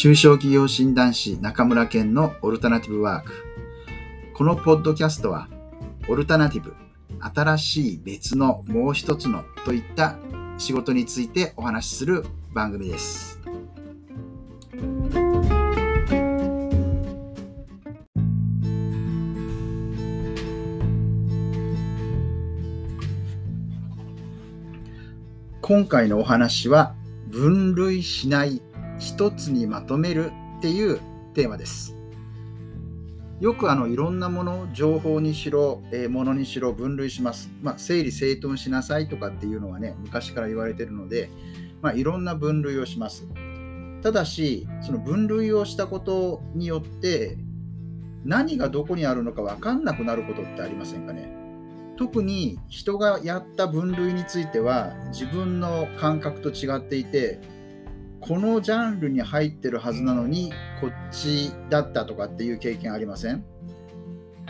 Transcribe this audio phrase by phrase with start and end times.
[0.00, 3.44] 中小企業診断士中村健のオルタナティブワーク。
[4.32, 5.46] このポッドキャストは、
[6.08, 6.74] オルタナティブ、
[7.20, 10.16] 新しい別のもう一つのといった
[10.56, 12.24] 仕事についてお話しする
[12.54, 13.42] 番組です。
[25.60, 26.94] 今回のお話は
[27.28, 28.62] 分類しない
[29.00, 31.00] 一つにまとめるっていう
[31.34, 31.96] テーマです。
[33.40, 37.50] よくあのいろんなもの、情報にしろ、えー、ものにしろ分類します。
[37.62, 41.30] まあ、整理整頓しなさいとかっていうのはね、昔から言われてるので、
[41.80, 43.26] まあ、いろんな分類をします。
[44.02, 47.38] ただし、その分類をしたことによって、
[48.22, 51.34] 何がどこにあるのか分かんなくなることってありませんかね。
[51.96, 57.40] 特に人がやった分類については自分の感覚と違っていて
[58.20, 63.44] このジャンルに入ってるはずなのにこっちだったとかっていう経験ありません？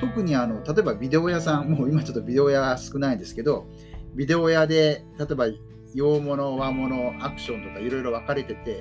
[0.00, 3.66] 特にあの例えばビデオ屋さん もう今ちょっとビデオ屋少ないんですけど
[4.14, 5.46] ビデオ屋で例えば
[5.94, 8.80] 洋物和物アクションとかいろいろ分かれてて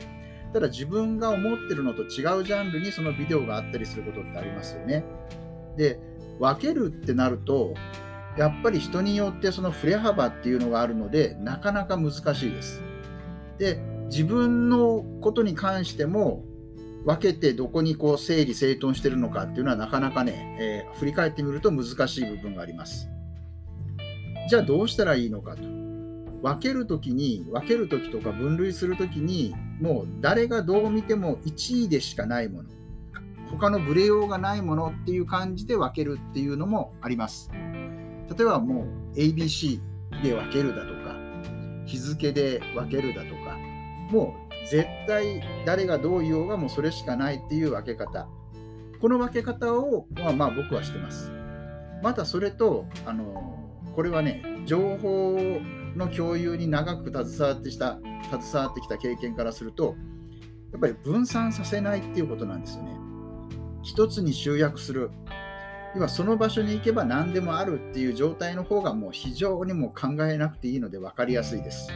[0.53, 5.03] ただ自分が思ってるのと違うジャンルにそのビデオがあったりすることってありますよね。
[5.75, 5.99] で
[6.39, 7.73] 分けるってなると
[8.37, 12.83] やっぱり人によってその振れ幅っていうのがあるのでなかなか難しいです。
[13.57, 16.43] で自分のことに関しても
[17.05, 23.09] 分けてどこにこう整理整頓してるのかっていうのはなかなかね、えー、振り返ってみると難しい部分があります。
[24.49, 25.63] じゃあどうしたらいいのかと。
[26.41, 32.69] 分けるときに分けるときとか分類するときにもう誰がどう見ても1位でしかないもの
[33.49, 37.49] 他のブレようがないものっていう感じで分けるっていうのもあります。
[37.53, 38.85] 例えばも
[39.15, 39.79] う ABC
[40.21, 41.15] で分けるだとか
[41.85, 43.46] 日付で分けるだとか
[44.11, 48.27] もう絶対誰がどう言おうがもうそれしかないっていう分け方。
[48.99, 51.31] この分け方を、まあ、まあ僕はしてます。
[52.01, 53.57] またそれとあの
[53.95, 55.37] これはね情報
[55.95, 57.99] の共有に長く携わってきた
[58.39, 59.95] 携わってきた経験からすると
[60.71, 62.91] やっぱり分散させないっていうことなんですよね。
[63.83, 65.11] 一つに集約する。
[65.95, 71.89] 今その場所に行けば何でもあるっていう状態の方がもう非常にもう考えなくていいので分かりやすいです。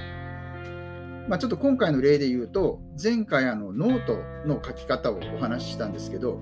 [1.28, 6.40] まあ、ちょっと今回の例で言うと前回あのノートの書き方をお話ししたんですけど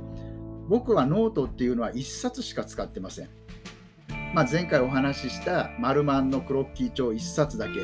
[0.68, 3.30] 僕はノートっていうのは1冊しか使ってません。
[4.34, 7.80] まあ、前回お話ししたマルマンのクロッキー帳1冊だけ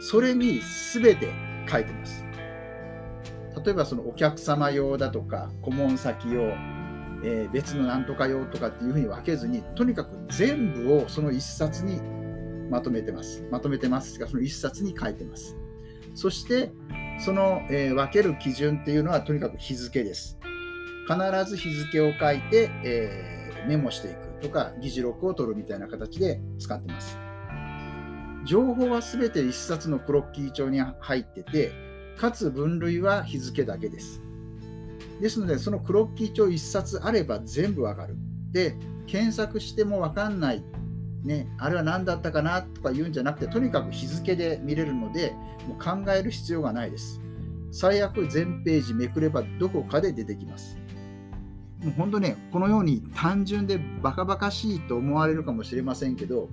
[0.00, 0.60] それに
[0.94, 1.28] 全て
[1.70, 2.24] 書いてます。
[3.64, 6.54] 例えばそのお客様用だとか顧問先用
[7.24, 12.00] えー、別のなんとか用とかっていうふうに分けずにとにかく全部をその1冊に
[12.68, 15.56] まとめてますまとめてますがその1冊に書いてます
[16.14, 16.72] そして
[17.18, 20.38] その、えー、分ける基準っていうのはとにかく日付です
[21.08, 27.18] 必ず日付を書いて、えー、メモしていくとか議事録を取るみたいな形で使ってます
[28.44, 31.72] 情報は全て1冊のクロッキー帳に入ってて
[32.16, 34.22] かつ分類は日付だけです
[35.22, 38.16] ですので、そのクロッキー帳1冊あれば全部わかる。
[38.50, 38.74] で、
[39.06, 40.64] 検索してもわかんない。
[41.22, 45.34] ね、あれは何だったかなとか言うんじゃなくて、とにかく日付で見れるので、
[45.68, 47.20] もう考える必要がないです。
[47.70, 50.76] 最悪全ページめくればどこかで出てきます。
[51.82, 56.48] もう本当ね、このように単純でバカバカしいと思われるかもしれませんけど、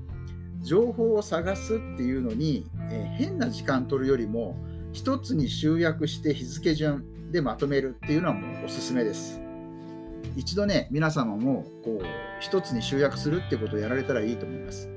[0.62, 4.56] 情報を探すっていうのに、えー、変な時間取るよりも、
[4.92, 9.49] 一つに集約して日付順、でまとめるっていうのはもうおすすめです。
[10.36, 12.06] 一度ね、皆様もこう
[12.40, 14.90] 一つに集約するってことをやられたらいいと思います。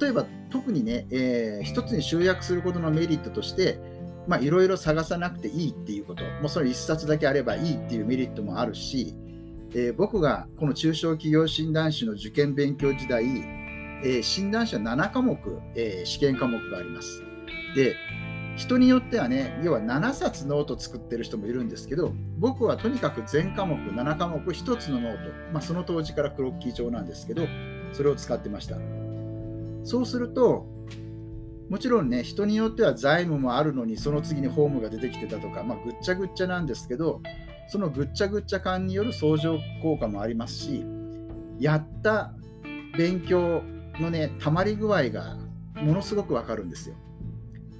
[0.00, 3.80] 例えば特にね、えー、一つに集約することのメリットとして、
[4.40, 9.14] いろいろ探さなくていいっていうこと、もうその1冊だけあればいいっていうメリットもあるし、
[9.72, 15.38] えー、僕がこの中小企業診断士の受験勉強時代、えー、診断士は7科目、
[15.74, 17.22] え、試験科目があります。
[17.74, 17.96] で、
[18.58, 27.46] 人によってはね要は7冊ノート作ってる人もいるんですけど僕はとにかく全科目7科目1つのノート、まあ、その当時からクロッキー帳なんですけど
[27.92, 28.76] それを使ってました。
[29.84, 30.66] そうすると
[31.70, 37.22] もちろんね人によっては財務もあるのにその次に法務が出てきてたとか、まあ、ぐっちゃぐっちゃなんですけど
[37.68, 40.84] そのぐっちゃぐっちゃ感による相乗効果もありますし
[41.60, 42.32] やった
[42.96, 43.62] 勉強
[44.00, 45.36] のねたまり具合が
[45.76, 46.96] ものすごくわかるんですよ。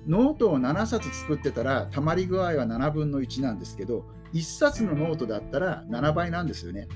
[0.08, 6.88] ノートを7冊作ってたら、たまり具合は7分の1なんですけど、1冊のノートだったら7倍なんですよね。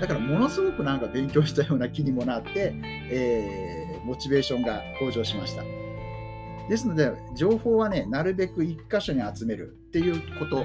[0.00, 2.74] だからものすごくなんか勉強したような気にもなって、
[3.10, 5.62] えー、モチベーションが向上しました。
[6.68, 10.64] ですので、情報はね、なるべく1箇所に集めるっていうこと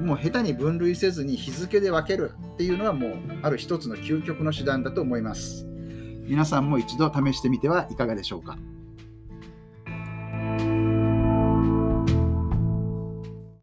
[0.00, 5.66] もう下手に分類せずに日付で分けるっていうのはもうある一つの究極の手段だと思います。
[6.24, 8.58] 皆さんも一度試してみてはいかがでしょうか？